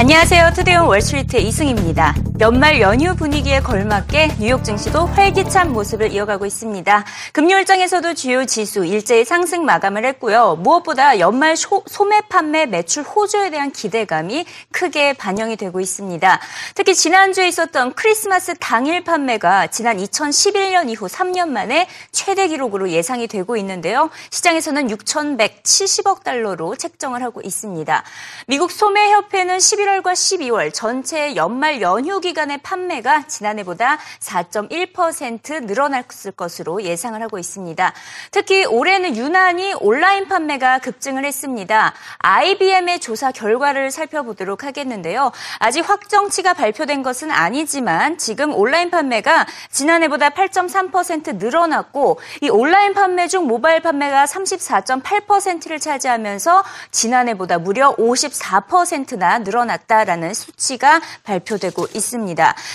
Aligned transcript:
안녕하세요. 0.00 0.52
투데이온 0.54 0.86
월스트리트의 0.86 1.46
이승입니다. 1.48 2.14
연말 2.40 2.80
연휴 2.80 3.14
분위기에 3.14 3.60
걸맞게 3.60 4.36
뉴욕 4.38 4.64
증시도 4.64 5.04
활기찬 5.04 5.74
모습을 5.74 6.10
이어가고 6.12 6.46
있습니다. 6.46 7.04
금요일장에서도 7.34 8.14
주요 8.14 8.46
지수 8.46 8.86
일제히 8.86 9.26
상승 9.26 9.66
마감을 9.66 10.06
했고요. 10.06 10.56
무엇보다 10.58 11.18
연말 11.18 11.54
소, 11.54 11.84
소매 11.86 12.22
판매 12.22 12.64
매출 12.64 13.02
호조에 13.02 13.50
대한 13.50 13.70
기대감이 13.70 14.46
크게 14.72 15.12
반영이 15.12 15.56
되고 15.56 15.80
있습니다. 15.80 16.40
특히 16.74 16.94
지난주에 16.94 17.46
있었던 17.46 17.92
크리스마스 17.92 18.54
당일 18.58 19.04
판매가 19.04 19.66
지난 19.66 19.98
2011년 19.98 20.88
이후 20.88 21.08
3년 21.08 21.50
만에 21.50 21.88
최대 22.10 22.48
기록으로 22.48 22.88
예상이 22.88 23.26
되고 23.26 23.58
있는데요. 23.58 24.08
시장에서는 24.30 24.88
6,170억 24.88 26.24
달러로 26.24 26.74
책정을 26.76 27.22
하고 27.22 27.42
있습니다. 27.42 28.02
미국 28.46 28.70
소매협회는 28.72 29.58
11월과 29.58 30.12
12월 30.12 30.72
전체 30.72 31.36
연말 31.36 31.82
연휴 31.82 32.18
기 32.18 32.29
간의 32.32 32.58
판매가 32.58 33.26
지난해보다 33.26 33.98
4.1% 34.20 35.64
늘어났을 35.64 36.32
것으로 36.32 36.82
예상을 36.82 37.20
하고 37.20 37.38
있습니다. 37.38 37.92
특히 38.30 38.64
올해는 38.64 39.16
유난히 39.16 39.74
온라인 39.80 40.28
판매가 40.28 40.78
급증을 40.78 41.24
했습니다. 41.24 41.92
IBM의 42.18 43.00
조사 43.00 43.32
결과를 43.32 43.90
살펴보도록 43.90 44.64
하겠는데요. 44.64 45.32
아직 45.58 45.88
확정치가 45.88 46.54
발표된 46.54 47.02
것은 47.02 47.30
아니지만 47.30 48.18
지금 48.18 48.54
온라인 48.54 48.90
판매가 48.90 49.46
지난해보다 49.70 50.30
8.3% 50.30 51.36
늘어났고 51.36 52.20
이 52.40 52.48
온라인 52.48 52.94
판매 52.94 53.28
중 53.28 53.46
모바일 53.46 53.80
판매가 53.80 54.24
34.8%를 54.24 55.78
차지하면서 55.78 56.64
지난해보다 56.90 57.58
무려 57.58 57.94
54%나 57.96 59.38
늘어났다라는 59.38 60.34
수치가 60.34 61.00
발표되고 61.24 61.86
있습니다. 61.94 62.19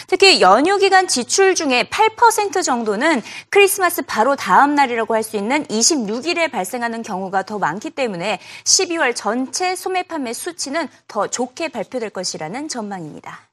특히 0.08 0.42
연휴 0.42 0.78
기간 0.78 1.08
지출 1.08 1.56
중에 1.56 1.84
8% 1.90 2.64
정도는 2.64 3.22
크리스마스 3.50 4.02
바로 4.04 4.36
다음 4.36 4.76
날이라고 4.76 5.14
할 5.14 5.26
수 5.26 5.38
있는 5.38 5.66
26일에 5.66 6.52
발생하는 6.52 7.02
경우가 7.02 7.44
더 7.44 7.58
많기 7.58 7.90
때문에 7.90 8.40
12월 8.64 9.16
전체 9.16 9.76
소매 9.76 10.04
판매 10.04 10.34
수치는 10.34 10.88
더 11.08 11.28
좋게 11.28 11.70
발표될 11.70 12.12
것이라는 12.12 12.68
전망입니다. 12.68 13.50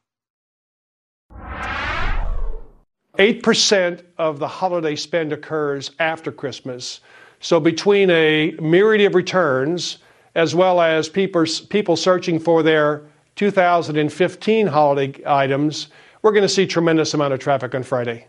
8% 3.19 4.03
of 4.19 4.39
the 4.39 4.49
holiday 4.49 4.95
spend 4.95 5.33
occurs 5.33 5.91
after 6.01 6.31
Christmas. 6.31 7.01
So 7.41 7.61
between 7.61 8.11
a 8.11 8.53
myriad 8.61 9.07
of 9.07 9.15
returns, 9.15 9.99
as 10.35 10.55
well 10.55 10.81
as 10.81 11.11
people, 11.11 11.45
people 11.69 11.97
searching 11.97 12.39
for 12.39 12.63
their 12.63 13.03
2015 13.43 14.69
holiday 14.69 15.21
items, 15.27 15.89
we're 16.23 16.31
going 16.31 16.45
to 16.45 16.49
see 16.49 16.65
tremendous 16.65 17.13
amount 17.13 17.35
of 17.35 17.41
traffic 17.41 17.75
on 17.75 17.83
Friday. 17.83 18.25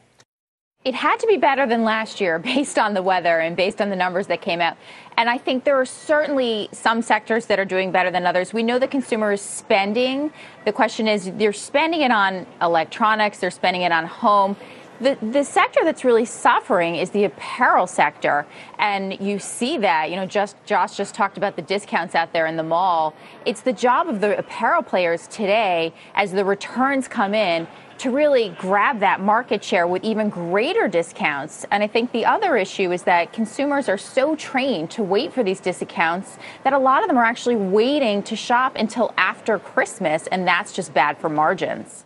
It 0.86 0.96
had 0.96 1.20
to 1.20 1.28
be 1.28 1.38
better 1.38 1.68
than 1.68 1.84
last 1.84 2.20
year 2.20 2.40
based 2.56 2.80
on 2.80 2.96
the 2.96 3.04
weather 3.04 3.40
and 3.40 3.56
based 3.56 3.80
on 3.80 3.92
the 3.92 3.96
numbers 3.96 4.26
that 4.26 4.42
came 4.42 4.60
out. 4.60 4.76
And 5.16 5.30
I 5.30 5.38
think 5.38 5.66
there 5.66 5.80
are 5.80 5.86
certainly 5.86 6.68
some 6.72 7.04
sectors 7.04 7.46
that 7.46 7.60
are 7.60 7.66
doing 7.66 7.92
better 7.92 8.10
than 8.10 8.26
others. 8.26 8.54
We 8.54 8.64
know 8.64 8.80
the 8.80 8.88
consumer 8.88 9.34
is 9.34 9.42
spending. 9.42 10.34
The 10.66 10.74
question 10.74 11.08
is, 11.08 11.32
they're 11.36 11.54
spending 11.54 12.02
it 12.02 12.10
on 12.10 12.48
electronics, 12.60 13.38
they're 13.38 13.52
spending 13.52 13.84
it 13.84 13.92
on 13.92 14.08
home. 14.08 14.56
The, 15.04 15.18
the 15.22 15.44
sector 15.44 15.82
that's 15.84 16.06
really 16.06 16.24
suffering 16.24 16.96
is 16.96 17.10
the 17.10 17.26
apparel 17.26 17.88
sector. 17.88 18.46
And 18.80 19.20
you 19.20 19.38
see 19.38 19.78
that, 19.80 20.10
you 20.10 20.16
know, 20.16 20.26
just 20.26 20.56
Josh 20.66 20.96
just 20.96 21.14
talked 21.14 21.36
about 21.36 21.58
the 21.58 21.62
discounts 21.62 22.16
out 22.16 22.32
there 22.32 22.46
in 22.46 22.56
the 22.56 22.64
mall. 22.64 23.14
It's 23.46 23.60
the 23.60 23.74
job 23.74 24.08
of 24.08 24.22
the 24.22 24.38
apparel 24.38 24.82
players 24.82 25.28
today 25.28 25.94
as 26.16 26.32
the 26.32 26.46
returns 26.46 27.10
come 27.10 27.34
in 27.34 27.68
to 27.98 28.12
really 28.12 28.56
grab 28.58 29.02
that 29.02 29.20
market 29.20 29.62
share 29.62 29.88
with 29.88 30.06
even 30.06 30.30
greater 30.30 30.88
discounts. 30.88 31.66
And 31.70 31.84
I 31.84 31.88
think 31.88 32.14
the 32.14 32.24
other 32.24 32.56
issue 32.56 32.94
is 32.94 33.04
that 33.04 33.34
consumers 33.34 33.90
are 33.90 33.98
so 33.98 34.38
trained 34.38 34.90
to 34.92 35.04
wait 35.04 35.34
for 35.34 35.44
these 35.44 35.60
discounts 35.60 36.38
that 36.64 36.72
a 36.72 36.80
lot 36.80 37.02
of 37.02 37.10
them 37.10 37.18
are 37.18 37.26
actually 37.26 37.58
waiting 37.58 38.24
to 38.24 38.38
shop 38.38 38.78
until 38.78 39.14
after 39.18 39.60
Christmas, 39.60 40.28
and 40.28 40.48
that's 40.48 40.72
just 40.72 40.94
bad 40.94 41.18
for 41.18 41.28
margins. 41.28 42.06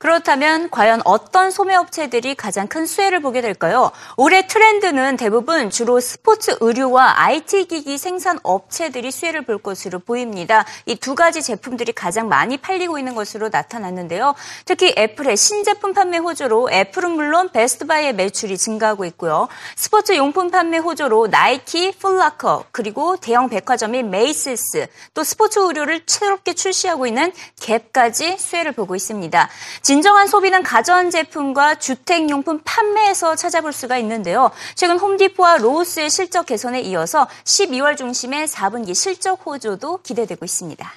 그렇다면 0.00 0.70
과연 0.70 1.02
어떤 1.04 1.50
소매업체들이 1.50 2.34
가장 2.34 2.66
큰 2.66 2.86
수혜를 2.86 3.20
보게 3.20 3.42
될까요? 3.42 3.90
올해 4.16 4.46
트렌드는 4.46 5.18
대부분 5.18 5.68
주로 5.68 6.00
스포츠 6.00 6.56
의류와 6.58 7.20
IT 7.20 7.66
기기 7.66 7.98
생산 7.98 8.38
업체들이 8.42 9.10
수혜를 9.10 9.42
볼 9.42 9.58
것으로 9.58 9.98
보입니다. 9.98 10.64
이 10.86 10.96
두 10.96 11.14
가지 11.14 11.42
제품들이 11.42 11.92
가장 11.92 12.28
많이 12.28 12.56
팔리고 12.56 12.98
있는 12.98 13.14
것으로 13.14 13.50
나타났는데요. 13.50 14.34
특히 14.64 14.94
애플의 14.96 15.36
신제품 15.36 15.92
판매 15.92 16.16
호조로 16.16 16.70
애플은 16.70 17.10
물론 17.10 17.50
베스트바이의 17.52 18.14
매출이 18.14 18.56
증가하고 18.56 19.04
있고요. 19.06 19.48
스포츠 19.76 20.16
용품 20.16 20.50
판매 20.50 20.78
호조로 20.78 21.26
나이키, 21.26 21.92
풋라커, 21.92 22.64
그리고 22.72 23.16
대형 23.18 23.50
백화점인 23.50 24.08
메이시스, 24.10 24.86
또 25.12 25.24
스포츠 25.24 25.58
의류를 25.58 26.04
새롭게 26.06 26.54
출시하고 26.54 27.06
있는 27.06 27.32
갭까지 27.60 28.38
수혜를 28.38 28.72
보고 28.72 28.94
있습니다. 28.94 29.48
진정한 29.90 30.28
소비는 30.28 30.62
가전제품과 30.62 31.80
주택용품 31.80 32.60
판매에서 32.64 33.34
찾아볼 33.34 33.72
수가 33.72 33.98
있는데요. 33.98 34.52
최근 34.76 35.00
홈디포와 35.00 35.56
로우스의 35.56 36.10
실적 36.10 36.46
개선에 36.46 36.80
이어서 36.82 37.26
12월 37.42 37.96
중심의 37.96 38.46
4분기 38.46 38.94
실적 38.94 39.44
호조도 39.44 40.02
기대되고 40.04 40.44
있습니다. 40.44 40.92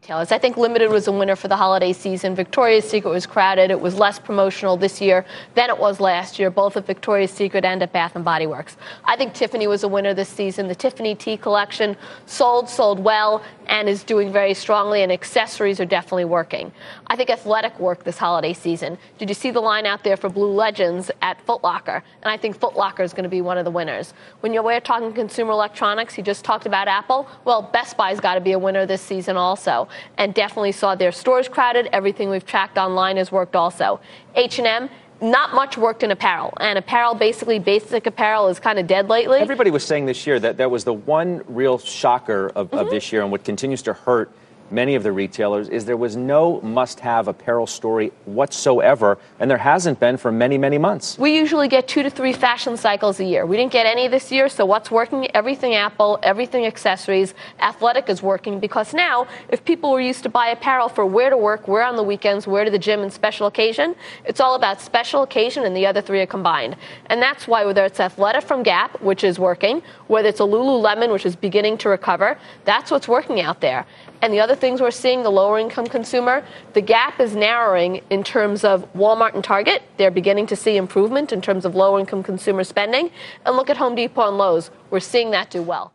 Retailers. 0.00 0.32
I 0.32 0.38
think 0.38 0.56
Limited 0.56 0.90
was 0.90 1.08
a 1.08 1.12
winner 1.12 1.36
for 1.36 1.48
the 1.48 1.56
holiday 1.56 1.92
season. 1.92 2.34
Victoria's 2.34 2.88
Secret 2.88 3.10
was 3.10 3.26
crowded. 3.26 3.70
It 3.70 3.80
was 3.80 3.94
less 3.96 4.18
promotional 4.18 4.76
this 4.76 5.00
year 5.00 5.26
than 5.54 5.68
it 5.68 5.78
was 5.78 6.00
last 6.00 6.38
year, 6.38 6.50
both 6.50 6.76
at 6.76 6.86
Victoria's 6.86 7.30
Secret 7.30 7.64
and 7.64 7.82
at 7.82 7.92
Bath 7.92 8.16
and 8.16 8.24
Body 8.24 8.46
Works. 8.46 8.76
I 9.04 9.16
think 9.16 9.34
Tiffany 9.34 9.66
was 9.66 9.84
a 9.84 9.88
winner 9.88 10.14
this 10.14 10.28
season. 10.28 10.68
The 10.68 10.74
Tiffany 10.74 11.14
Tea 11.14 11.36
collection 11.36 11.96
sold, 12.26 12.68
sold 12.68 12.98
well, 12.98 13.42
and 13.66 13.88
is 13.88 14.02
doing 14.02 14.32
very 14.32 14.54
strongly, 14.54 15.02
and 15.02 15.12
accessories 15.12 15.80
are 15.80 15.84
definitely 15.84 16.24
working. 16.24 16.72
I 17.06 17.16
think 17.16 17.30
athletic 17.30 17.78
worked 17.78 18.04
this 18.04 18.18
holiday 18.18 18.54
season. 18.54 18.96
Did 19.18 19.28
you 19.28 19.34
see 19.34 19.50
the 19.50 19.60
line 19.60 19.86
out 19.86 20.02
there 20.02 20.16
for 20.16 20.28
Blue 20.30 20.50
Legends 20.50 21.10
at 21.20 21.40
Foot 21.42 21.62
Locker? 21.62 22.02
And 22.22 22.32
I 22.32 22.36
think 22.36 22.58
Foot 22.58 22.74
Locker 22.74 23.02
is 23.02 23.12
going 23.12 23.24
to 23.24 23.28
be 23.28 23.42
one 23.42 23.58
of 23.58 23.64
the 23.64 23.70
winners. 23.70 24.14
When 24.40 24.54
you're 24.54 24.80
talking 24.80 25.12
consumer 25.12 25.52
electronics, 25.52 26.16
you 26.16 26.24
just 26.24 26.44
talked 26.44 26.64
about 26.64 26.88
Apple. 26.88 27.28
Well, 27.44 27.62
Best 27.62 27.96
Buy's 27.96 28.18
got 28.18 28.34
to 28.34 28.40
be 28.40 28.52
a 28.52 28.58
winner 28.58 28.86
this 28.86 29.02
season 29.02 29.36
also 29.36 29.88
and 30.16 30.34
definitely 30.34 30.72
saw 30.72 30.94
their 30.94 31.12
stores 31.12 31.48
crowded. 31.48 31.88
Everything 31.92 32.30
we've 32.30 32.46
tracked 32.46 32.78
online 32.78 33.16
has 33.16 33.30
worked 33.32 33.56
also. 33.56 34.00
H&M 34.34 34.88
not 35.22 35.54
much 35.54 35.76
worked 35.76 36.02
in 36.02 36.10
apparel, 36.10 36.52
and 36.60 36.78
apparel, 36.78 37.14
basically 37.14 37.58
basic 37.58 38.06
apparel, 38.06 38.48
is 38.48 38.58
kind 38.58 38.78
of 38.78 38.86
dead 38.86 39.08
lately. 39.08 39.38
Everybody 39.38 39.70
was 39.70 39.84
saying 39.84 40.06
this 40.06 40.26
year 40.26 40.40
that 40.40 40.56
that 40.56 40.70
was 40.70 40.84
the 40.84 40.94
one 40.94 41.42
real 41.46 41.78
shocker 41.78 42.50
of, 42.54 42.68
mm-hmm. 42.68 42.78
of 42.78 42.90
this 42.90 43.12
year, 43.12 43.22
and 43.22 43.30
what 43.30 43.44
continues 43.44 43.82
to 43.82 43.92
hurt 43.92 44.30
many 44.70 44.94
of 44.94 45.02
the 45.02 45.12
retailers 45.12 45.68
is 45.68 45.84
there 45.84 45.96
was 45.96 46.16
no 46.16 46.60
must 46.60 47.00
have 47.00 47.28
apparel 47.28 47.66
story 47.66 48.12
whatsoever, 48.24 49.18
and 49.38 49.50
there 49.50 49.58
hasn't 49.58 50.00
been 50.00 50.16
for 50.16 50.30
many, 50.32 50.58
many 50.58 50.78
months. 50.78 51.18
We 51.18 51.36
usually 51.36 51.68
get 51.68 51.88
two 51.88 52.02
to 52.02 52.10
three 52.10 52.32
fashion 52.32 52.76
cycles 52.76 53.20
a 53.20 53.24
year. 53.24 53.46
We 53.46 53.56
didn't 53.56 53.72
get 53.72 53.86
any 53.86 54.08
this 54.08 54.30
year, 54.30 54.48
so 54.48 54.64
what's 54.64 54.90
working? 54.90 55.28
Everything 55.34 55.74
Apple, 55.74 56.18
everything 56.22 56.66
accessories. 56.66 57.34
Athletic 57.60 58.08
is 58.08 58.22
working 58.22 58.60
because 58.60 58.94
now, 58.94 59.26
if 59.48 59.64
people 59.64 59.90
were 59.92 60.00
used 60.00 60.22
to 60.22 60.28
buy 60.28 60.48
apparel 60.48 60.88
for 60.88 61.04
where 61.06 61.30
to 61.30 61.36
work, 61.36 61.68
where 61.68 61.82
on 61.82 61.96
the 61.96 62.02
weekends, 62.02 62.46
where 62.46 62.64
to 62.64 62.70
the 62.70 62.78
gym, 62.78 63.00
and 63.00 63.12
special 63.12 63.46
occasion, 63.46 63.94
it's 64.24 64.40
all 64.40 64.54
about 64.54 64.80
special 64.80 65.22
occasion, 65.22 65.64
and 65.64 65.76
the 65.76 65.86
other 65.86 66.00
three 66.00 66.20
are 66.20 66.26
combined. 66.26 66.76
And 67.06 67.20
that's 67.20 67.48
why 67.48 67.64
whether 67.64 67.84
it's 67.84 67.98
Athleta 67.98 68.42
from 68.42 68.62
Gap, 68.62 69.00
which 69.00 69.24
is 69.24 69.38
working, 69.38 69.82
whether 70.08 70.28
it's 70.28 70.40
a 70.40 70.44
Lululemon, 70.44 71.12
which 71.12 71.26
is 71.26 71.36
beginning 71.36 71.78
to 71.78 71.88
recover, 71.88 72.38
that's 72.64 72.90
what's 72.90 73.08
working 73.08 73.40
out 73.40 73.60
there. 73.60 73.86
And 74.22 74.32
the 74.32 74.40
other 74.40 74.54
things 74.54 74.80
we're 74.80 74.90
seeing, 74.90 75.22
the 75.22 75.30
lower 75.30 75.58
income 75.58 75.86
consumer, 75.86 76.44
the 76.74 76.80
gap 76.80 77.20
is 77.20 77.34
narrowing 77.34 78.02
in 78.10 78.22
terms 78.22 78.64
of 78.64 78.92
Walmart 78.92 79.34
and 79.34 79.42
Target. 79.42 79.82
They're 79.96 80.10
beginning 80.10 80.46
to 80.48 80.56
see 80.56 80.76
improvement 80.76 81.32
in 81.32 81.40
terms 81.40 81.64
of 81.64 81.74
lower 81.74 81.98
income 81.98 82.22
consumer 82.22 82.64
spending. 82.64 83.10
And 83.46 83.56
look 83.56 83.70
at 83.70 83.76
Home 83.78 83.94
Depot 83.94 84.28
and 84.28 84.38
Lowe's. 84.38 84.70
We're 84.90 85.00
seeing 85.00 85.30
that 85.30 85.50
do 85.50 85.62
well. 85.62 85.92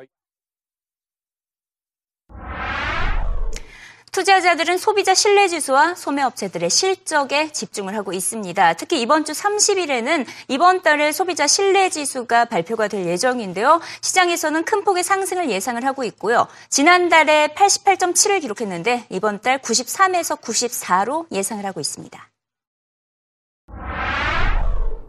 투자자들은 4.16 4.78
소비자 4.78 5.14
신뢰지수와 5.14 5.96
소매업체들의 5.96 6.70
실적에 6.70 7.52
집중을 7.52 7.98
하고 7.98 8.14
있습니다. 8.14 8.74
특히 8.76 9.02
이번 9.02 9.26
주 9.26 9.34
30일에는 9.34 10.26
이번 10.48 10.82
달에 10.82 11.12
소비자 11.12 11.48
신뢰지수가 11.48 12.46
발표가 12.46 12.88
될 12.88 13.08
예정인데요. 13.08 13.82
시장에서는 14.00 14.64
큰 14.64 14.86
폭의 14.86 15.04
상승을 15.04 15.50
예상을 15.50 15.84
하고 15.84 16.06
있고요. 16.06 16.48
지난달에 16.70 17.50
88.7을 17.58 18.40
기록했는데 18.40 19.04
이번 19.10 19.42
달 19.42 19.58
93에서 19.58 20.40
94로 20.40 21.26
예상을 21.34 21.66
하고 21.66 21.82
있습니다. 21.82 22.30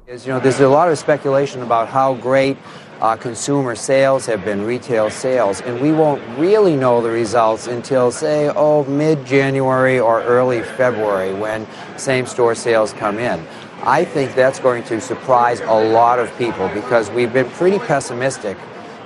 You 0.08 0.32
know, 0.32 0.41
there's 0.41 0.61
a 0.61 0.67
lot 0.67 0.88
of 0.88 0.99
speculation 0.99 1.62
about 1.62 1.88
how 1.94 2.20
great 2.20 2.58
uh, 3.00 3.16
consumer 3.16 3.75
sales 3.75 4.25
have 4.26 4.44
been, 4.44 4.64
retail 4.64 5.10
sales, 5.10 5.60
and 5.60 5.81
we 5.81 5.93
won't 5.93 6.22
really 6.38 6.76
know 6.76 7.02
the 7.02 7.10
results 7.10 7.66
until, 7.66 8.10
say, 8.10 8.50
oh, 8.56 8.84
mid 8.84 9.25
January 9.26 10.00
or 10.00 10.22
early 10.22 10.62
February 10.62 11.34
when 11.34 11.66
same 11.98 12.26
store 12.26 12.54
sales 12.54 12.93
come 12.94 13.19
in. 13.19 13.46
I 13.82 14.04
think 14.04 14.34
that's 14.34 14.58
going 14.58 14.82
to 14.84 15.00
surprise 15.00 15.60
a 15.60 15.90
lot 15.93 16.19
of 16.19 16.37
people 16.38 16.69
because 16.69 17.10
we've 17.10 17.32
been 17.32 17.50
pretty 17.50 17.78
pessimistic 17.78 18.56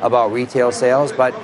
about 0.03 0.33
retail 0.33 0.71
sales, 0.71 1.13
but 1.13 1.35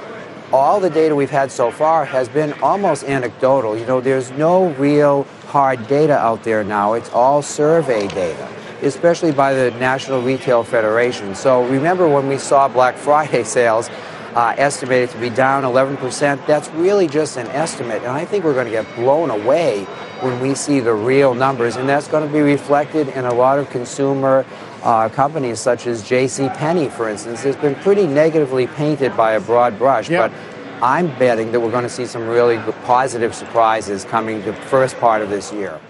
all 0.53 0.79
the 0.79 0.89
data 0.89 1.15
we've 1.15 1.29
had 1.29 1.51
so 1.51 1.73
far 1.73 2.05
has 2.05 2.29
been 2.29 2.53
almost 2.63 3.03
anecdotal. 3.05 3.77
You 3.77 3.85
know, 3.87 4.01
there's 4.01 4.31
no 4.33 4.69
real 4.75 5.25
hard 5.49 5.89
data 5.89 6.17
out 6.17 6.45
there 6.45 6.63
now. 6.63 6.93
It's 6.93 7.11
all 7.11 7.43
survey 7.43 8.07
data 8.07 8.56
especially 8.83 9.33
by 9.33 9.55
the 9.55 9.71
National 9.73 10.23
Retail 10.23 10.63
Federation. 10.63 11.35
So 11.35 11.67
remember 11.67 12.09
when 12.09 12.29
we 12.29 12.39
saw 12.39 12.69
Black 12.69 12.97
Friday 12.97 13.45
sales 13.57 13.89
uh, 14.35 14.55
estimated 14.59 15.11
to 15.11 15.19
be 15.19 15.31
down 15.31 15.63
11%, 15.63 16.47
that's 16.47 16.69
really 16.71 17.09
just 17.09 17.39
an 17.39 17.47
estimate. 17.49 18.03
And 18.03 18.13
I 18.13 18.25
think 18.27 18.45
we're 18.45 18.55
going 18.55 18.67
to 18.67 18.71
get 18.71 18.95
blown 18.95 19.31
away 19.31 19.85
when 20.21 20.41
we 20.41 20.55
see 20.55 20.81
the 20.81 20.93
real 20.93 21.35
numbers. 21.35 21.77
And 21.77 21.89
that's 21.89 22.07
going 22.07 22.27
to 22.27 22.33
be 22.33 22.41
reflected 22.41 23.09
in 23.09 23.25
a 23.25 23.33
lot 23.33 23.59
of 23.59 23.71
consumer 23.71 24.45
uh, 24.83 25.09
companies 25.09 25.59
such 25.59 25.87
as 25.87 26.07
J.C. 26.07 26.49
Penney, 26.51 26.89
for 26.91 27.09
instance, 27.09 27.43
has 27.43 27.57
been 27.57 27.75
pretty 27.77 28.07
negatively 28.07 28.67
painted 28.67 29.17
by 29.17 29.33
a 29.33 29.41
broad 29.41 29.79
brush. 29.79 30.11
Yep. 30.11 30.31
But 30.31 30.83
I'm 30.85 31.07
betting 31.19 31.53
that 31.53 31.61
we're 31.61 31.71
going 31.71 31.85
to 31.85 31.89
see 31.89 32.05
some 32.05 32.29
really 32.29 32.59
positive 32.85 33.35
surprises 33.35 34.05
coming 34.05 34.43
the 34.45 34.53
first 34.53 34.99
part 34.99 35.23
of 35.23 35.31
this 35.31 35.51
year. 35.51 35.81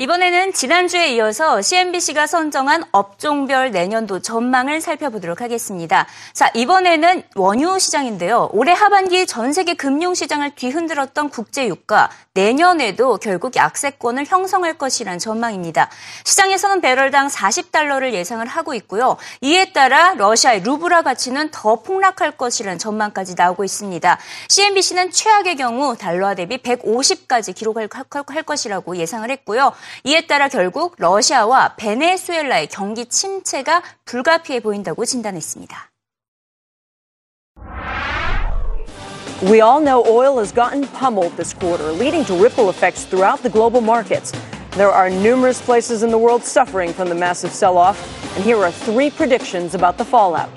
이번에는 0.00 0.54
지난주에 0.54 1.08
이어서 1.12 1.60
CNBC가 1.60 2.26
선정한 2.26 2.84
업종별 2.90 3.70
내년도 3.70 4.20
전망을 4.20 4.80
살펴보도록 4.80 5.42
하겠습니다. 5.42 6.06
자, 6.32 6.50
이번에는 6.54 7.22
원유 7.36 7.78
시장인데요. 7.78 8.48
올해 8.54 8.72
하반기 8.72 9.26
전 9.26 9.52
세계 9.52 9.74
금융 9.74 10.14
시장을 10.14 10.54
뒤흔들었던 10.54 11.28
국제 11.28 11.66
유가 11.66 12.08
내년에도 12.32 13.18
결국 13.18 13.56
약세권을 13.56 14.24
형성할 14.24 14.78
것이란 14.78 15.18
전망입니다. 15.18 15.90
시장에서는 16.24 16.80
배럴당 16.80 17.26
40달러를 17.26 18.14
예상을 18.14 18.46
하고 18.46 18.72
있고요. 18.74 19.18
이에 19.42 19.72
따라 19.72 20.14
러시아의 20.14 20.62
루브라 20.62 21.02
가치는 21.02 21.50
더 21.50 21.82
폭락할 21.82 22.38
것이란 22.38 22.78
전망까지 22.78 23.34
나오고 23.36 23.64
있습니다. 23.64 24.18
CNBC는 24.48 25.10
최악의 25.10 25.56
경우 25.56 25.94
달러화 25.96 26.34
대비 26.34 26.56
150까지 26.56 27.54
기록할 27.54 27.88
것이라고 28.44 28.96
예상을 28.96 29.28
했고요. 29.28 29.72
이에 30.03 30.21
따라 30.27 30.47
결국 30.47 30.95
러시아와 30.97 31.75
베네수엘라의 31.75 32.67
경기 32.67 33.05
침체가 33.05 33.81
불가피해 34.05 34.59
보인다고 34.59 35.05
진단했습니다. 35.05 35.91
We 39.43 39.61
all 39.61 39.81
know 39.81 40.01
oil 40.07 40.39
has 40.39 40.53
gotten 40.53 40.87
pummeled 40.97 41.35
this 41.35 41.53
quarter, 41.53 41.91
leading 41.91 42.23
to 42.25 42.33
ripple 42.35 42.69
effects 42.69 43.03
throughout 43.05 43.43
the 43.43 43.49
global 43.49 43.81
markets. 43.81 44.31
There 44.71 44.91
are 44.91 45.09
numerous 45.09 45.61
places 45.61 46.03
in 46.03 46.09
the 46.09 46.17
world 46.17 46.43
suffering 46.43 46.93
from 46.93 47.09
the 47.09 47.15
massive 47.15 47.51
sell 47.51 47.77
off, 47.77 47.99
and 48.35 48.43
here 48.43 48.57
are 48.63 48.71
three 48.71 49.09
predictions 49.09 49.75
about 49.75 49.97
the 49.97 50.05
fallout. 50.05 50.49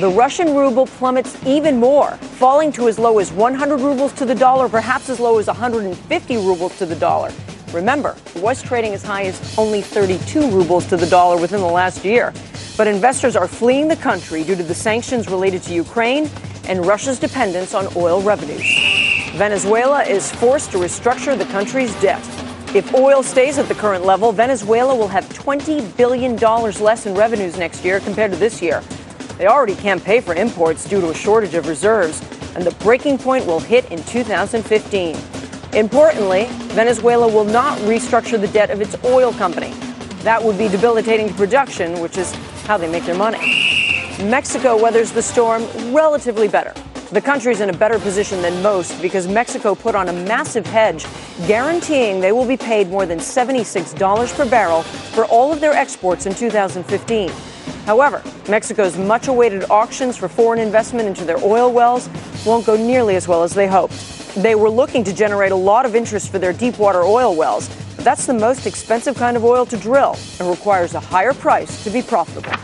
The 0.00 0.08
Russian 0.08 0.54
ruble 0.54 0.86
plummets 0.86 1.36
even 1.46 1.78
more, 1.78 2.12
falling 2.40 2.72
to 2.72 2.88
as 2.88 2.98
low 2.98 3.18
as 3.18 3.32
100 3.32 3.80
rubles 3.80 4.12
to 4.14 4.24
the 4.24 4.34
dollar, 4.34 4.68
perhaps 4.68 5.08
as 5.08 5.20
low 5.20 5.38
as 5.38 5.46
150 5.46 6.36
rubles 6.36 6.76
to 6.78 6.86
the 6.86 6.96
dollar. 6.96 7.30
Remember, 7.73 8.15
it 8.35 8.41
was 8.41 8.61
trading 8.61 8.93
as 8.93 9.03
high 9.03 9.23
as 9.23 9.57
only 9.57 9.81
32 9.81 10.51
rubles 10.51 10.85
to 10.87 10.97
the 10.97 11.07
dollar 11.07 11.41
within 11.41 11.59
the 11.59 11.65
last 11.65 12.05
year. 12.05 12.31
But 12.77 12.87
investors 12.87 13.35
are 13.35 13.47
fleeing 13.47 13.87
the 13.87 13.95
country 13.95 14.43
due 14.43 14.55
to 14.55 14.63
the 14.63 14.75
sanctions 14.75 15.27
related 15.27 15.63
to 15.63 15.73
Ukraine 15.73 16.29
and 16.65 16.85
Russia's 16.85 17.19
dependence 17.19 17.73
on 17.73 17.87
oil 17.95 18.21
revenues. 18.21 18.63
Venezuela 19.33 20.03
is 20.03 20.31
forced 20.33 20.71
to 20.71 20.77
restructure 20.77 21.37
the 21.37 21.45
country's 21.45 21.93
debt. 21.99 22.21
If 22.75 22.93
oil 22.93 23.23
stays 23.23 23.57
at 23.57 23.67
the 23.67 23.75
current 23.75 24.05
level, 24.05 24.31
Venezuela 24.31 24.95
will 24.95 25.07
have 25.07 25.27
$20 25.29 25.97
billion 25.97 26.37
less 26.37 27.05
in 27.05 27.15
revenues 27.15 27.57
next 27.57 27.83
year 27.83 27.99
compared 27.99 28.31
to 28.31 28.37
this 28.37 28.61
year. 28.61 28.81
They 29.37 29.47
already 29.47 29.75
can't 29.75 30.03
pay 30.03 30.21
for 30.21 30.35
imports 30.35 30.87
due 30.87 31.01
to 31.01 31.09
a 31.09 31.15
shortage 31.15 31.55
of 31.55 31.67
reserves, 31.67 32.21
and 32.55 32.63
the 32.63 32.71
breaking 32.83 33.17
point 33.17 33.45
will 33.45 33.59
hit 33.59 33.91
in 33.91 34.03
2015. 34.03 35.15
Importantly, 35.75 36.45
Venezuela 36.75 37.27
will 37.27 37.45
not 37.45 37.79
restructure 37.79 38.39
the 38.39 38.47
debt 38.49 38.69
of 38.69 38.79
its 38.79 38.95
oil 39.03 39.33
company. 39.33 39.71
That 40.21 40.43
would 40.43 40.55
be 40.55 40.67
debilitating 40.67 41.29
to 41.29 41.33
production, 41.33 41.99
which 41.99 42.15
is 42.15 42.31
how 42.67 42.77
they 42.77 42.87
make 42.87 43.05
their 43.05 43.17
money. 43.17 43.39
Mexico 44.19 44.79
weathers 44.79 45.11
the 45.11 45.21
storm 45.23 45.63
relatively 45.91 46.47
better. 46.47 46.75
The 47.11 47.21
country's 47.21 47.59
in 47.59 47.71
a 47.71 47.73
better 47.73 47.97
position 47.97 48.43
than 48.43 48.61
most 48.61 49.01
because 49.01 49.27
Mexico 49.27 49.73
put 49.73 49.95
on 49.95 50.09
a 50.09 50.13
massive 50.13 50.65
hedge 50.67 51.07
guaranteeing 51.47 52.21
they 52.21 52.31
will 52.31 52.45
be 52.45 52.57
paid 52.57 52.89
more 52.89 53.07
than 53.07 53.17
$76 53.17 54.35
per 54.35 54.47
barrel 54.47 54.83
for 54.83 55.25
all 55.25 55.51
of 55.51 55.59
their 55.59 55.73
exports 55.73 56.27
in 56.27 56.35
2015. 56.35 57.31
However, 57.85 58.21
Mexico's 58.47 58.95
much 58.95 59.27
awaited 59.27 59.63
auctions 59.71 60.17
for 60.17 60.27
foreign 60.27 60.59
investment 60.59 61.07
into 61.07 61.25
their 61.25 61.43
oil 61.43 61.71
wells 61.73 62.09
won't 62.45 62.65
go 62.65 62.77
nearly 62.77 63.15
as 63.15 63.27
well 63.27 63.41
as 63.41 63.55
they 63.55 63.65
hoped. 63.65 64.22
They 64.35 64.55
were 64.55 64.69
looking 64.69 65.03
to 65.03 65.13
generate 65.13 65.51
a 65.51 65.55
lot 65.55 65.85
of 65.85 65.95
interest 65.95 66.31
for 66.31 66.39
their 66.39 66.53
deepwater 66.53 67.03
oil 67.03 67.35
wells, 67.35 67.69
but 67.95 68.03
that's 68.03 68.25
the 68.25 68.33
most 68.33 68.65
expensive 68.65 69.15
kind 69.15 69.37
of 69.37 69.45
oil 69.45 69.63
to 69.67 69.77
drill 69.77 70.17
and 70.39 70.49
requires 70.49 70.95
a 70.95 70.99
higher 70.99 71.33
price 71.33 71.83
to 71.83 71.91
be 71.91 72.01
profitable. 72.01 72.62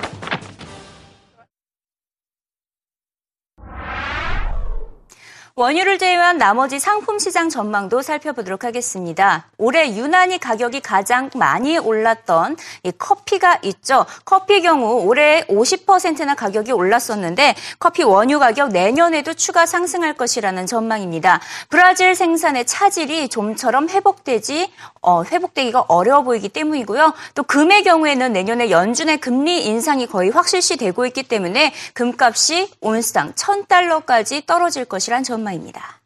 원유를 5.59 5.97
제외한 5.97 6.37
나머지 6.37 6.79
상품 6.79 7.19
시장 7.19 7.49
전망도 7.49 8.01
살펴보도록 8.01 8.63
하겠습니다. 8.63 9.47
올해 9.57 9.93
유난히 9.93 10.37
가격이 10.37 10.79
가장 10.79 11.29
많이 11.35 11.77
올랐던 11.77 12.55
이 12.83 12.93
커피가 12.97 13.59
있죠. 13.63 14.05
커피 14.23 14.61
경우 14.61 15.03
올해 15.03 15.43
50%나 15.47 16.35
가격이 16.35 16.71
올랐었는데 16.71 17.55
커피 17.77 18.03
원유 18.03 18.39
가격 18.39 18.69
내년에도 18.69 19.33
추가 19.33 19.65
상승할 19.65 20.13
것이라는 20.13 20.65
전망입니다. 20.65 21.41
브라질 21.67 22.15
생산의 22.15 22.63
차질이 22.65 23.27
좀처럼 23.27 23.89
회복되지 23.89 24.71
어, 25.01 25.23
회복되기가 25.25 25.85
어려워 25.89 26.23
보이기 26.23 26.47
때문이고요. 26.47 27.13
또 27.35 27.43
금의 27.43 27.83
경우에는 27.83 28.31
내년에 28.31 28.69
연준의 28.71 29.17
금리 29.17 29.65
인상이 29.65 30.07
거의 30.07 30.29
확실시 30.29 30.77
되고 30.77 31.05
있기 31.05 31.23
때문에 31.23 31.73
금값이 31.95 32.71
온스당 32.79 33.33
1000달러까지 33.33 34.45
떨어질 34.45 34.85
것이란 34.85 35.23
전망 35.23 35.48
입니다. 35.48 35.48
전망입니다. 35.48 36.00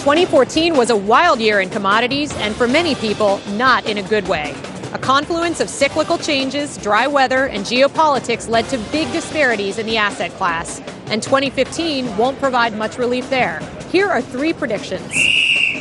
2014 0.00 0.76
was 0.76 0.90
a 0.90 0.96
wild 0.96 1.40
year 1.40 1.60
in 1.60 1.68
commodities, 1.68 2.34
and 2.38 2.54
for 2.56 2.66
many 2.66 2.94
people, 2.94 3.38
not 3.56 3.86
in 3.86 3.98
a 3.98 4.02
good 4.02 4.26
way. 4.28 4.54
A 4.92 4.98
confluence 4.98 5.60
of 5.60 5.68
cyclical 5.68 6.18
changes, 6.18 6.78
dry 6.78 7.06
weather, 7.06 7.46
and 7.46 7.64
geopolitics 7.64 8.48
led 8.48 8.66
to 8.70 8.78
big 8.90 9.12
disparities 9.12 9.78
in 9.78 9.86
the 9.86 9.98
asset 9.98 10.30
class, 10.32 10.80
and 11.10 11.22
2015 11.22 12.16
won't 12.16 12.38
provide 12.38 12.74
much 12.76 12.98
relief 12.98 13.28
there. 13.28 13.60
Here 13.92 14.08
are 14.08 14.22
three 14.22 14.52
predictions. 14.52 15.12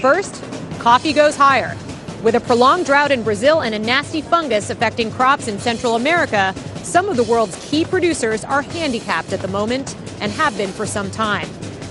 First, 0.01 0.43
coffee 0.79 1.13
goes 1.13 1.35
higher. 1.37 1.75
With 2.21 2.35
a 2.35 2.41
prolonged 2.41 2.85
drought 2.85 3.11
in 3.11 3.23
Brazil 3.23 3.61
and 3.61 3.73
a 3.73 3.79
nasty 3.79 4.21
fungus 4.21 4.69
affecting 4.69 5.09
crops 5.11 5.47
in 5.47 5.57
Central 5.59 5.95
America, 5.95 6.53
some 6.84 7.08
of 7.08 7.16
the 7.16 7.24
world's 7.24 7.56
key 7.68 7.84
producers 7.84 8.44
are 8.44 8.62
handicapped 8.62 9.32
at 9.32 9.40
the 9.40 9.48
moment 9.48 9.96
and 10.20 10.30
have 10.30 10.56
been 10.56 10.70
for 10.70 10.86
some 10.86 11.10
time. 11.10 11.48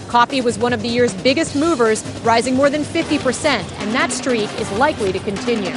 Coffee 0.07 0.41
was 0.41 0.57
one 0.59 0.73
of 0.73 0.81
the 0.81 0.87
year's 0.87 1.13
biggest 1.15 1.55
movers, 1.55 2.05
rising 2.23 2.55
more 2.55 2.69
than 2.69 2.83
50%, 2.83 3.45
and 3.81 3.93
that 3.93 4.11
streak 4.11 4.49
is 4.59 4.71
likely 4.73 5.11
to 5.11 5.19
continue. 5.19 5.73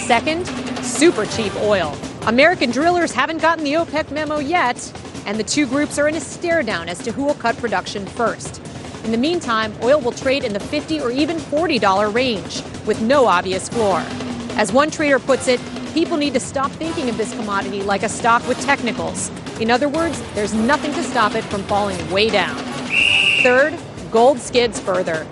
Second, 0.00 0.46
super 0.82 1.26
cheap 1.26 1.54
oil. 1.56 1.94
American 2.22 2.70
drillers 2.70 3.12
haven't 3.12 3.42
gotten 3.42 3.62
the 3.64 3.74
OPEC 3.74 4.10
memo 4.10 4.38
yet, 4.38 4.92
and 5.26 5.38
the 5.38 5.44
two 5.44 5.66
groups 5.66 5.98
are 5.98 6.08
in 6.08 6.14
a 6.14 6.20
stare 6.20 6.62
down 6.62 6.88
as 6.88 6.98
to 7.00 7.12
who 7.12 7.24
will 7.24 7.34
cut 7.34 7.56
production 7.58 8.06
first. 8.06 8.62
In 9.04 9.12
the 9.12 9.18
meantime, 9.18 9.74
oil 9.82 10.00
will 10.00 10.12
trade 10.12 10.44
in 10.44 10.54
the 10.54 10.60
50 10.60 11.00
or 11.00 11.10
even 11.10 11.36
$40 11.36 12.12
range, 12.12 12.62
with 12.86 13.00
no 13.02 13.26
obvious 13.26 13.68
floor. 13.68 14.02
As 14.56 14.72
one 14.72 14.90
trader 14.90 15.18
puts 15.18 15.46
it, 15.46 15.60
people 15.98 16.16
need 16.16 16.32
to 16.32 16.38
stop 16.38 16.70
thinking 16.70 17.08
of 17.08 17.16
this 17.16 17.34
commodity 17.34 17.82
like 17.82 18.04
a 18.04 18.08
stock 18.08 18.46
with 18.46 18.56
technicals. 18.60 19.32
In 19.58 19.68
other 19.68 19.88
words, 19.88 20.22
there's 20.32 20.54
nothing 20.54 20.92
to 20.92 21.02
stop 21.02 21.34
it 21.34 21.42
from 21.42 21.64
falling 21.64 21.98
way 22.12 22.30
down. 22.30 22.56
Third, 23.42 23.76
gold 24.12 24.38
skids 24.38 24.78
further. 24.78 25.26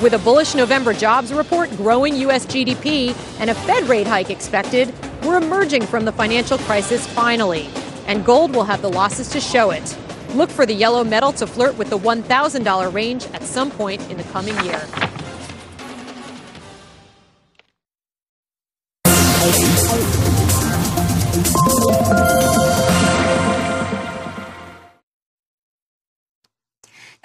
With 0.00 0.14
a 0.14 0.20
bullish 0.20 0.54
November 0.54 0.92
jobs 0.92 1.32
report, 1.32 1.76
growing 1.76 2.14
U.S. 2.18 2.46
GDP, 2.46 3.16
and 3.40 3.50
a 3.50 3.54
Fed 3.66 3.82
rate 3.88 4.06
hike 4.06 4.30
expected, 4.30 4.94
we're 5.24 5.38
emerging 5.38 5.86
from 5.86 6.04
the 6.04 6.12
financial 6.12 6.58
crisis 6.58 7.04
finally. 7.04 7.68
And 8.06 8.24
gold 8.24 8.54
will 8.54 8.62
have 8.62 8.80
the 8.80 8.92
losses 8.92 9.28
to 9.30 9.40
show 9.40 9.70
it. 9.72 9.98
Look 10.36 10.50
for 10.50 10.66
the 10.66 10.74
yellow 10.74 11.02
metal 11.02 11.32
to 11.32 11.48
flirt 11.48 11.76
with 11.76 11.90
the 11.90 11.98
$1,000 11.98 12.94
range 12.94 13.26
at 13.34 13.42
some 13.42 13.72
point 13.72 14.08
in 14.08 14.18
the 14.18 14.24
coming 14.24 14.54
year. 14.64 14.80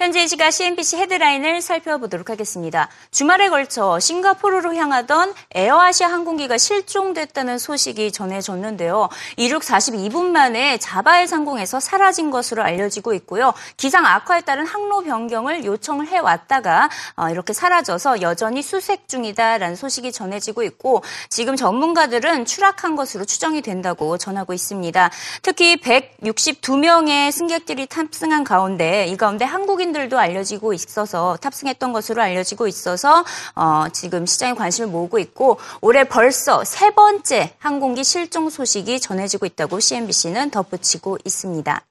현재 0.00 0.22
이 0.22 0.28
시각 0.28 0.52
CNBC 0.52 0.96
헤드라인을 0.96 1.60
살펴보도록 1.60 2.30
하겠습니다. 2.30 2.88
주말에 3.10 3.48
걸쳐 3.48 3.98
싱가포르로 3.98 4.76
향하던 4.76 5.34
에어아시아 5.56 6.06
항공기가 6.06 6.56
실종됐다는 6.56 7.58
소식이 7.58 8.12
전해졌는데요. 8.12 9.08
이륙 9.36 9.62
42분 9.62 10.26
만에 10.26 10.78
자바의 10.78 11.26
상공에서 11.26 11.80
사라진 11.80 12.30
것으로 12.30 12.62
알려지고 12.62 13.12
있고요. 13.14 13.52
기상 13.76 14.06
악화에 14.06 14.42
따른 14.42 14.68
항로 14.68 15.00
변경을 15.00 15.64
요청을 15.64 16.06
해왔다가 16.06 16.90
어, 17.16 17.30
이렇게 17.30 17.52
사라져서 17.52 18.22
여전히 18.22 18.62
수색 18.62 19.08
중이다라는 19.08 19.74
소식이 19.74 20.12
전해지고 20.12 20.62
있고 20.62 21.02
지금 21.28 21.56
전문가들은 21.56 22.44
추락한 22.44 22.94
것으로 22.94 23.24
추정이 23.24 23.62
된다고 23.62 24.16
전하고 24.16 24.52
있습니다. 24.52 25.10
특히 25.42 25.76
162명의 25.78 27.32
승객들이 27.32 27.86
탑승한 27.86 28.44
가운데 28.44 29.06
이 29.08 29.16
가운데 29.16 29.44
한국인 29.44 29.87
한국인들도 29.88 30.18
알려지고 30.18 30.72
있어서 30.72 31.36
탑승했던 31.40 31.92
것으로 31.92 32.22
알려지고 32.22 32.66
있어서 32.66 33.24
어, 33.54 33.86
지금 33.92 34.26
시장에 34.26 34.54
관심을 34.54 34.88
모으고 34.90 35.18
있고 35.18 35.58
올해 35.80 36.04
벌써 36.04 36.64
세 36.64 36.90
번째 36.90 37.54
항공기 37.58 38.04
실종 38.04 38.50
소식이 38.50 39.00
전해지고 39.00 39.46
있다고 39.46 39.80
CNBC는 39.80 40.50
덧붙이고 40.50 41.18
있습니다. 41.24 41.87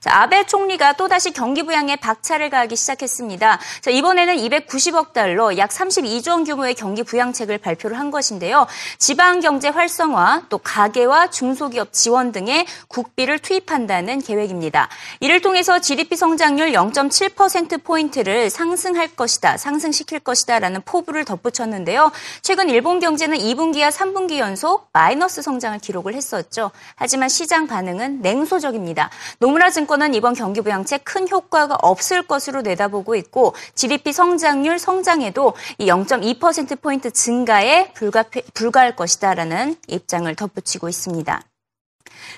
자, 0.00 0.10
아베 0.22 0.46
총리가 0.46 0.94
또다시 0.94 1.32
경기 1.32 1.62
부양에 1.62 1.96
박차를 1.96 2.50
가하기 2.50 2.74
시작했습니다. 2.76 3.58
자, 3.80 3.90
이번에는 3.90 4.36
290억 4.36 5.12
달러, 5.12 5.56
약 5.58 5.70
32조 5.70 6.30
원 6.30 6.44
규모의 6.44 6.74
경기 6.74 7.02
부양책을 7.02 7.58
발표를 7.58 7.98
한 7.98 8.10
것인데요. 8.10 8.66
지방 8.98 9.40
경제 9.40 9.68
활성화, 9.68 10.44
또 10.48 10.58
가계와 10.58 11.30
중소기업 11.30 11.92
지원 11.92 12.32
등의 12.32 12.66
국비를 12.88 13.38
투입한다는 13.38 14.20
계획입니다. 14.22 14.88
이를 15.20 15.40
통해서 15.42 15.78
GDP 15.80 16.16
성장률 16.16 16.72
0.7%포인트를 16.72 18.48
상승할 18.50 19.08
것이다, 19.08 19.56
상승시킬 19.56 20.20
것이다라는 20.20 20.82
포부를 20.84 21.24
덧붙였는데요. 21.24 22.10
최근 22.42 22.70
일본 22.70 23.00
경제는 23.00 23.38
2분기와 23.38 23.90
3분기 23.90 24.38
연속 24.38 24.88
마이너스 24.92 25.42
성장을 25.42 25.78
기록을 25.78 26.14
했었죠. 26.14 26.70
하지만 26.94 27.28
시장 27.28 27.66
반응은 27.66 28.22
냉소적입니다. 28.22 29.10
노무라 29.50 29.68
증권은 29.68 30.14
이번 30.14 30.34
경기 30.34 30.60
부양책 30.60 31.04
큰 31.04 31.28
효과가 31.28 31.76
없을 31.82 32.22
것으로 32.22 32.62
내다보고 32.62 33.16
있고 33.16 33.52
GDP 33.74 34.12
성장률 34.12 34.78
성장에도 34.78 35.54
이 35.78 35.86
0.2%포인트 35.86 37.10
증가에 37.10 37.90
불가, 37.92 38.24
불가할 38.54 38.94
것이다라는 38.94 39.74
입장을 39.88 40.32
덧붙이고 40.36 40.88
있습니다. 40.88 41.42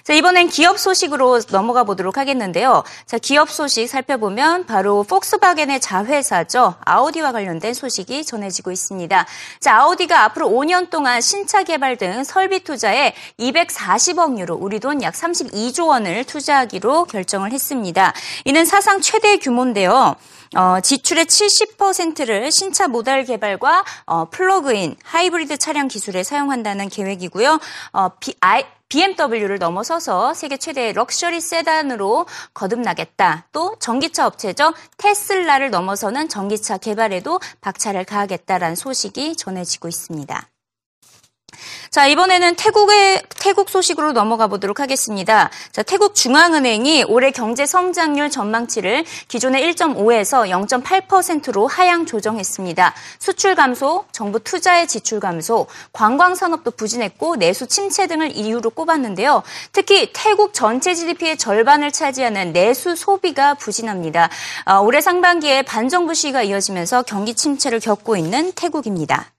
자, 0.03 0.15
이번엔 0.15 0.49
기업 0.49 0.79
소식으로 0.79 1.41
넘어가 1.51 1.85
보도록 1.85 2.17
하겠는데요. 2.17 2.85
자, 3.05 3.19
기업 3.19 3.51
소식 3.51 3.87
살펴보면 3.87 4.65
바로 4.65 5.03
폭스바겐의 5.03 5.81
자회사죠. 5.81 6.77
아우디와 6.85 7.33
관련된 7.33 7.75
소식이 7.75 8.25
전해지고 8.25 8.73
있습니다. 8.73 9.27
자, 9.61 9.77
아우디가 9.77 10.25
앞으로 10.25 10.49
5년 10.49 10.89
동안 10.89 11.21
신차 11.21 11.65
개발 11.65 11.97
등 11.99 12.25
설비 12.25 12.61
투자에 12.65 13.13
240억 13.39 14.39
유로, 14.39 14.55
우리 14.55 14.81
돈 14.81 15.03
약 15.03 15.15
32조 15.15 15.89
원을 15.89 16.25
투자하기로 16.25 17.07
결정을 17.07 17.53
했습니다. 17.53 18.13
이는 18.45 18.65
사상 18.65 19.01
최대 19.01 19.37
규모인데요. 19.39 20.15
어, 20.55 20.81
지출의 20.81 21.27
70%를 21.27 22.51
신차 22.53 22.89
모델 22.89 23.25
개발과 23.25 23.85
어, 24.07 24.25
플러그인 24.31 24.97
하이브리드 25.03 25.57
차량 25.57 25.89
기술에 25.89 26.23
사용한다는 26.23 26.89
계획이고요. 26.89 27.59
어, 27.93 28.09
비, 28.21 28.35
아이, 28.41 28.65
BMW를 28.89 29.59
넘어서서 29.59 30.35
세계 30.35 30.59
최대의 30.59 30.93
럭셔리 30.93 31.41
세단으로 31.41 32.27
거듭나겠다. 32.53 33.47
또 33.51 33.75
전기차 33.81 34.27
업체죠. 34.27 34.75
테슬라를 34.99 35.71
넘어서는 35.71 36.29
전기차 36.29 36.77
개발에도 36.77 37.41
박차를 37.63 38.05
가하겠다라는 38.05 38.77
소식이 38.77 39.37
전해지고 39.37 39.89
있습니다. 39.89 40.52
자, 41.91 42.07
이번에는 42.07 42.55
태국의, 42.57 43.23
태국 43.39 43.69
소식으로 43.69 44.13
넘어가 44.13 44.47
보도록 44.47 44.81
하겠습니다. 44.81 45.51
자, 45.73 45.83
태국 45.83 46.15
중앙은행이 46.15 47.05
올해 47.05 47.31
경제 47.31 47.67
성장률 47.67 48.31
전망치를 48.31 49.05
기존의 49.29 49.75
1.5에서 49.75 50.49
0.8%로 50.49 51.67
하향 51.67 52.07
조정했습니다. 52.07 52.95
수출 53.19 53.55
감소, 53.55 54.05
정부 54.13 54.41
투자의 54.41 54.89
지출 54.89 55.21
감소, 55.21 55.67
관광 55.93 56.35
산업도 56.35 56.71
부진했고 56.73 57.37
내수 57.37 57.67
침체 57.67 58.07
등을 58.07 58.37
이유로 58.37 58.71
꼽았는데요. 58.71 59.43
특히 59.73 60.13
태국 60.13 60.55
전체 60.55 60.95
GDP의 60.95 61.37
절반을 61.37 61.93
차지하는 61.93 62.53
내수 62.53 62.97
소비가 62.97 63.55
부진합니다. 63.55 64.31
어, 64.67 64.79
올해 64.81 65.01
상반기에 65.01 65.63
반정부 65.63 66.15
시위가 66.15 66.43
이어지면서 66.43 67.03
경기 67.03 67.35
침체를 67.35 67.81
겪고 67.81 68.17
있는 68.17 68.53
태국입니다. 68.53 69.32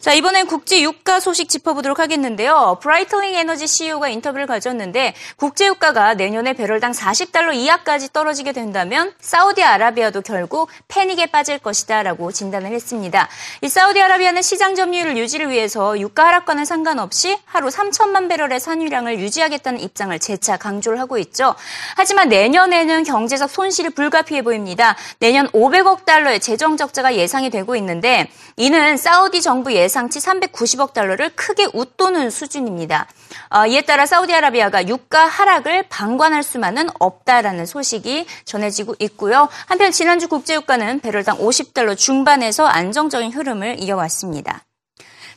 자, 0.00 0.12
이번엔 0.12 0.46
국제 0.46 0.80
유가 0.82 1.20
소식 1.20 1.48
짚어보도록 1.48 1.98
하겠는데요. 1.98 2.78
브라이트링 2.80 3.34
에너지 3.34 3.66
CEO가 3.66 4.08
인터뷰를 4.08 4.46
가졌는데 4.46 5.14
국제 5.36 5.66
유가가 5.66 6.14
내년에 6.14 6.52
배럴당 6.52 6.92
40달러 6.92 7.54
이하까지 7.54 8.12
떨어지게 8.12 8.52
된다면 8.52 9.12
사우디아라비아도 9.20 10.20
결국 10.20 10.68
패닉에 10.88 11.26
빠질 11.26 11.58
것이다라고 11.58 12.30
진단을 12.30 12.70
했습니다. 12.72 13.28
이 13.62 13.68
사우디아라비아는 13.68 14.42
시장 14.42 14.74
점유율 14.74 15.16
유지를 15.16 15.50
위해서 15.50 15.98
유가 15.98 16.26
하락과는 16.26 16.64
상관없이 16.64 17.38
하루 17.44 17.68
3천만 17.68 18.28
배럴의 18.28 18.60
산유량을 18.60 19.18
유지하겠다는 19.18 19.80
입장을 19.80 20.16
재차 20.18 20.56
강조를 20.56 21.00
하고 21.00 21.18
있죠. 21.18 21.54
하지만 21.96 22.28
내년에는 22.28 23.04
경제적 23.04 23.50
손실이 23.50 23.90
불가피해 23.90 24.42
보입니다. 24.42 24.94
내년 25.20 25.48
500억 25.48 26.04
달러의 26.04 26.40
재정 26.40 26.76
적자가 26.76 27.14
예상이 27.14 27.50
되고 27.50 27.74
있는데 27.76 28.28
이는 28.56 28.96
사우디 28.96 29.42
정부 29.42 29.72
예 29.72 29.86
예상치 29.96 30.18
390억 30.18 30.92
달러를 30.92 31.30
크게 31.30 31.68
웃도는 31.72 32.28
수준입니다. 32.28 33.06
어, 33.48 33.66
이에 33.66 33.80
따라 33.80 34.04
사우디아라비아가 34.04 34.88
유가 34.88 35.24
하락을 35.24 35.84
방관할 35.88 36.42
수만은 36.42 36.88
없다라는 36.98 37.64
소식이 37.64 38.26
전해지고 38.44 38.96
있고요. 38.98 39.48
한편 39.64 39.92
지난주 39.92 40.28
국제유가는 40.28 41.00
배럴당 41.00 41.38
50달러 41.38 41.96
중반에서 41.96 42.66
안정적인 42.66 43.32
흐름을 43.32 43.80
이어왔습니다. 43.80 44.66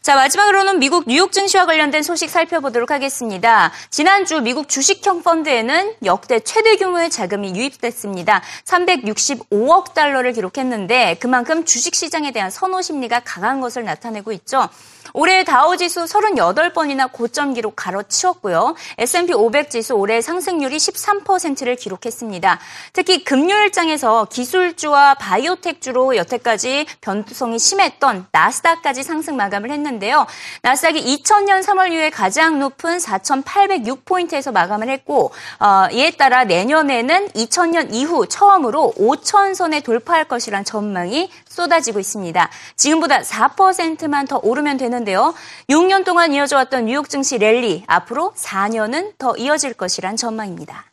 자, 0.02 0.16
마지막으로는 0.16 0.80
미국 0.80 1.04
뉴욕 1.08 1.34
증시와 1.34 1.66
관련된 1.66 2.04
소식 2.04 2.30
살펴보도록 2.30 2.90
하겠습니다. 2.90 3.72
지난주 3.90 4.40
미국 4.40 4.70
주식형 4.70 5.24
펀드에는 5.24 5.96
역대 6.06 6.40
최대 6.40 6.78
규모의 6.78 7.10
자금이 7.10 7.54
유입됐습니다. 7.54 8.42
365억 8.64 9.94
달러를 9.94 10.32
기록했는데 10.32 11.18
그만큼 11.20 11.66
주식 11.66 11.96
시장에 11.96 12.32
대한 12.32 12.50
선호 12.50 12.82
심리가 12.82 13.20
강한 13.20 13.60
것을 13.60 13.84
나타내고 13.84 14.32
있죠. 14.32 14.70
올해 15.14 15.44
다우 15.44 15.76
지수 15.76 16.06
38번이나 16.06 17.12
고점 17.12 17.56
기록 17.56 17.76
가로치웠고요. 17.76 18.76
S&P 19.00 19.34
500 19.34 19.72
지수 19.72 19.96
올해 19.96 20.22
상승률이 20.22 20.78
13%를 20.78 21.76
기록했습니다. 21.76 22.60
특히 22.94 23.24
금요일장에서 23.24 24.26
기술주와 24.26 25.16
바이오텍주로 25.16 26.16
여태까지 26.16 26.86
변동성이 27.02 27.58
심했던 27.58 28.28
나스닥까지 28.32 29.04
상승 29.04 29.36
마감을 29.36 29.72
했는데 29.72 29.89
요. 30.12 30.28
나스닥이 30.62 31.04
2000년 31.18 31.64
3월 31.64 31.92
이후에 31.92 32.10
가장 32.10 32.60
높은 32.60 32.98
4,806포인트에서 32.98 34.52
마감을 34.52 34.90
했고 34.90 35.32
어, 35.60 35.88
이에 35.92 36.12
따라 36.12 36.44
내년에는 36.44 37.30
2000년 37.30 37.94
이후 37.94 38.28
처음으로 38.28 38.94
5천선에 38.98 39.84
돌파할 39.84 40.26
것이란 40.26 40.64
전망이 40.64 41.30
쏟아지고 41.48 42.00
있습니다. 42.00 42.50
지금보다 42.76 43.22
4%만 43.22 44.28
더 44.28 44.40
오르면 44.42 44.78
되는데요. 44.78 45.34
6년 45.70 46.06
동안 46.06 46.34
이어져 46.34 46.58
왔던 46.58 46.86
뉴욕 46.86 47.10
증시 47.10 47.38
랠리 47.38 47.84
앞으로 47.88 48.34
4년은 48.36 49.14
더 49.18 49.36
이어질 49.36 49.74
것이란 49.74 50.18
전망입니다. 50.18 50.89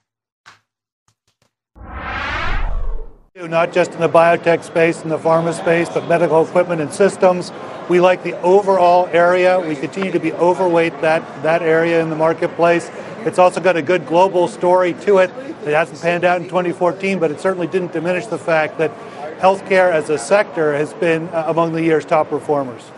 Not 3.37 3.71
just 3.71 3.93
in 3.93 4.01
the 4.01 4.09
biotech 4.09 4.65
space 4.65 5.03
and 5.03 5.11
the 5.11 5.19
pharma 5.19 5.53
space, 5.53 5.91
but 5.91 6.09
medical 6.09 6.43
equipment 6.43 6.81
and 6.81 6.91
systems. 6.91 7.53
We 7.87 8.01
like 8.01 8.23
the 8.23 8.41
overall 8.41 9.09
area. 9.09 9.61
We 9.61 9.77
continue 9.77 10.11
to 10.11 10.19
be 10.19 10.33
overweight 10.33 11.03
that, 11.03 11.43
that 11.43 11.61
area 11.61 12.01
in 12.01 12.09
the 12.09 12.17
marketplace. 12.17 12.91
It's 13.27 13.39
also 13.39 13.61
got 13.61 13.77
a 13.77 13.83
good 13.83 14.07
global 14.07 14.49
story 14.49 14.95
to 15.03 15.19
it. 15.19 15.29
It 15.67 15.75
hasn't 15.75 16.01
panned 16.01 16.25
out 16.25 16.41
in 16.41 16.45
2014, 16.45 17.19
but 17.19 17.31
it 17.31 17.39
certainly 17.39 17.67
didn't 17.67 17.93
diminish 17.93 18.25
the 18.25 18.39
fact 18.39 18.79
that 18.79 18.91
healthcare 19.39 19.93
as 19.93 20.09
a 20.09 20.17
sector 20.17 20.75
has 20.75 20.95
been 20.95 21.29
uh, 21.29 21.45
among 21.47 21.73
the 21.73 21.83
year's 21.83 22.07
top 22.07 22.31
performers. 22.31 22.91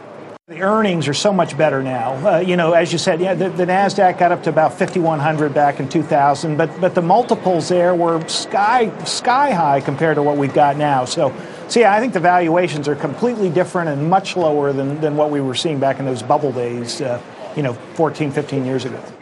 The 0.49 0.63
earnings 0.63 1.09
are 1.09 1.15
so 1.15 1.31
much 1.31 1.59
better 1.59 1.83
now. 1.83 2.15
Uh, 2.27 2.39
you 2.39 2.57
know, 2.57 2.73
as 2.73 2.91
you 2.91 2.97
said, 2.97 3.21
yeah, 3.21 3.35
the, 3.35 3.51
the, 3.51 3.67
Nasdaq 3.67 4.19
got 4.19 4.33
up 4.33 4.45
to 4.45 4.49
about 4.49 4.79
5,100 4.79 5.53
back 5.53 5.79
in 5.79 5.91
2000, 5.91 6.57
but 6.57 6.81
but 6.81 6.95
the 6.95 7.03
multiples 7.03 7.69
there 7.69 7.95
were 7.95 8.27
sky 8.29 8.91
sky 9.05 9.51
high 9.51 9.83
compared 9.83 10.15
to 10.15 10.23
what 10.23 10.39
we've 10.39 10.55
got 10.55 10.79
now. 10.79 11.05
So, 11.05 11.35
so 11.69 11.81
yeah, 11.81 11.93
I 11.93 12.01
think 12.01 12.15
the 12.15 12.21
valuations 12.21 12.89
are 12.89 12.97
completely 12.97 13.51
different 13.51 13.91
and 13.91 14.09
much 14.09 14.39
lower 14.39 14.73
than 14.73 14.99
than 15.03 15.17
what 15.17 15.31
we 15.31 15.43
were 15.43 15.55
seeing 15.55 15.79
back 15.81 15.99
in 15.99 16.07
those 16.07 16.23
bubble 16.23 16.53
days. 16.53 17.03
Uh, 17.03 17.21
you 17.55 17.63
know, 17.63 17.75
14, 17.75 18.31
15 18.31 18.65
years 18.65 18.87
ago. 18.87 19.18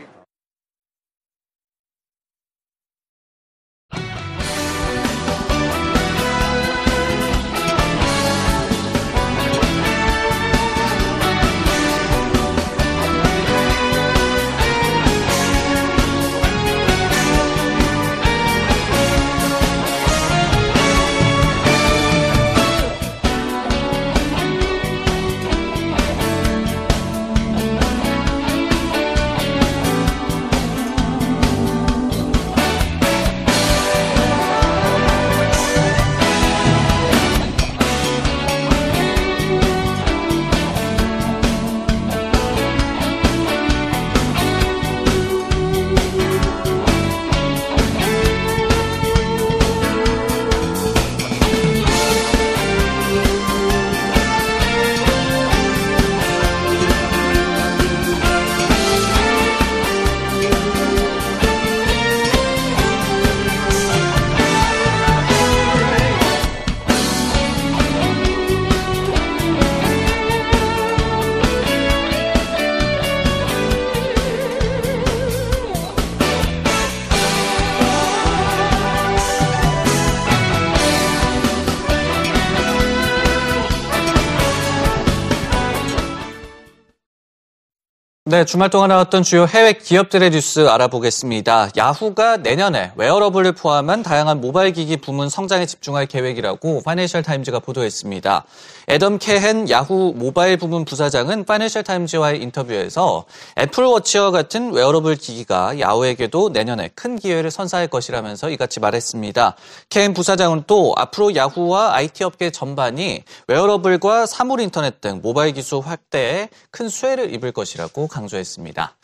네, 88.29 88.45
주말 88.45 88.71
동안 88.71 88.89
나왔던 88.89 89.23
주요 89.23 89.47
해외 89.47 89.73
기업들의 89.73 90.31
뉴스 90.31 90.67
알아보겠습니다. 90.67 91.71
야후가 91.77 92.39
내년에 92.39 92.91
웨어러블을 92.97 93.53
포함한 93.53 94.03
다양한 94.03 94.41
모바일 94.41 94.73
기기 94.73 94.97
부문 94.97 95.29
성장에 95.29 95.65
집중할 95.65 96.07
계획이라고 96.07 96.83
파이낸셜 96.83 97.23
타임즈가 97.23 97.61
보도했습니다. 97.61 98.45
애덤 98.89 99.19
캐헨 99.19 99.71
야후 99.71 100.13
모바일 100.17 100.57
부문 100.57 100.85
부사장은 100.85 101.45
파이낸셜 101.45 101.85
타임즈와의 101.85 102.43
인터뷰에서 102.43 103.27
애플워치와 103.59 104.33
같은 104.33 104.73
웨어러블 104.73 105.15
기기가 105.15 105.79
야후에게도 105.79 106.49
내년에 106.49 106.91
큰 106.97 107.17
기회를 107.21 107.53
선사할 107.53 107.87
것이라면서 107.87 108.51
이같이 108.51 108.81
말했습니다. 108.81 109.55
캐헨 109.89 110.15
부사장은 110.15 110.65
또 110.67 110.95
앞으로 110.97 111.37
야후와 111.37 111.95
IT 111.95 112.25
업계 112.25 112.51
전반이 112.51 113.23
웨어러블과 113.47 114.27
사물 114.27 114.61
인터넷 114.61 115.01
등 115.01 115.21
모바일 115.23 115.53
기술 115.53 115.81
확대에 115.85 116.49
큰 116.73 116.89
수혜를 116.89 117.33
입을 117.33 117.53
것이라고 117.53 118.09
강조했습니다. 118.17 118.97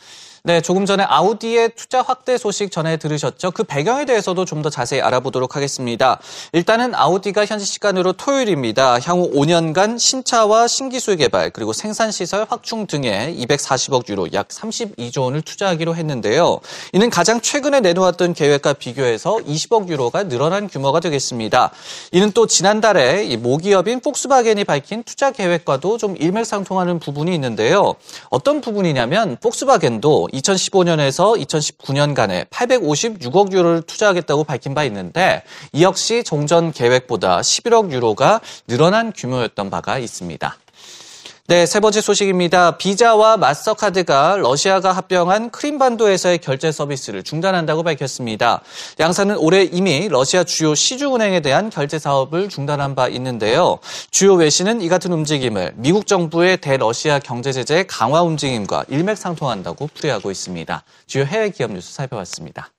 네, 0.44 0.60
조금 0.60 0.86
전에 0.86 1.04
아우디의 1.04 1.70
투자 1.76 2.02
확대 2.02 2.36
소식 2.36 2.72
전해 2.72 2.96
들으셨죠? 2.96 3.52
그 3.52 3.62
배경에 3.62 4.04
대해서도 4.04 4.44
좀 4.44 4.62
더 4.62 4.70
자세히 4.70 5.00
알아보도록 5.00 5.56
하겠습니다. 5.56 6.20
일단은 6.52 6.94
아우디가 6.94 7.46
현지 7.46 7.64
시간으로 7.64 8.12
토요일입니다. 8.12 8.98
향후 9.00 9.30
5년간 9.32 9.98
신차와 9.98 10.68
신기술 10.68 11.16
개발 11.16 11.50
그리고 11.50 11.72
생산 11.72 12.12
시설 12.12 12.46
확충 12.48 12.86
등에 12.86 13.34
240억 13.38 14.08
유로 14.08 14.32
약 14.32 14.48
32조 14.48 15.22
원을 15.22 15.42
투자하기로 15.42 15.96
했는데요. 15.96 16.60
이는 16.92 17.10
가장 17.10 17.40
최근에 17.40 17.80
내놓았던 17.80 18.34
계획과 18.34 18.74
비교해서 18.74 19.36
20억 19.38 19.88
유로가 19.88 20.24
늘어난 20.24 20.68
규모가 20.68 21.00
되겠습니다. 21.00 21.72
이는 22.12 22.30
또 22.32 22.46
지난달에 22.46 23.36
모기업인 23.36 23.98
폭스바겐이 23.98 24.62
밝힌 24.64 25.02
투자 25.02 25.30
계획과도 25.32 25.98
좀 25.98 26.16
일맥상통하는 26.16 27.00
부분이 27.00 27.34
있는데요. 27.34 27.94
어떤 28.30 28.60
부분이냐면 28.60 29.36
폭스바겐도 29.40 30.28
2015년에서 30.32 31.38
2019년간에 31.44 32.48
856억 32.48 33.52
유로를 33.52 33.82
투자하겠다고 33.82 34.44
밝힌 34.44 34.74
바 34.74 34.84
있는데 34.84 35.42
이 35.72 35.82
역시 35.82 36.24
종전 36.24 36.72
계획보다 36.72 37.40
11억 37.40 37.92
유로가 37.92 38.40
늘어난 38.66 39.12
규모였던 39.12 39.70
바가 39.70 39.98
있습니다. 39.98 40.56
네, 41.52 41.66
세 41.66 41.80
번째 41.80 42.00
소식입니다. 42.00 42.78
비자와 42.78 43.36
마스터카드가 43.36 44.36
러시아가 44.38 44.92
합병한 44.92 45.50
크림반도에서의 45.50 46.38
결제 46.38 46.72
서비스를 46.72 47.22
중단한다고 47.22 47.82
밝혔습니다. 47.82 48.62
양사는 48.98 49.36
올해 49.36 49.62
이미 49.62 50.08
러시아 50.08 50.44
주요 50.44 50.74
시중은행에 50.74 51.40
대한 51.40 51.68
결제 51.68 51.98
사업을 51.98 52.48
중단한 52.48 52.94
바 52.94 53.06
있는데요. 53.08 53.80
주요 54.10 54.32
외신은 54.32 54.80
이 54.80 54.88
같은 54.88 55.12
움직임을 55.12 55.74
미국 55.76 56.06
정부의 56.06 56.56
대러시아 56.56 57.18
경제 57.18 57.52
제재 57.52 57.84
강화 57.86 58.22
움직임과 58.22 58.86
일맥상통한다고 58.88 59.90
풀이하고 59.92 60.30
있습니다. 60.30 60.82
주요 61.06 61.26
해외 61.26 61.50
기업 61.50 61.72
뉴스 61.72 61.92
살펴봤습니다. 61.92 62.70